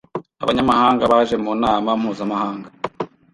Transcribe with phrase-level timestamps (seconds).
[0.43, 2.67] Abanyamahanga baje mu nama mpuzamahanga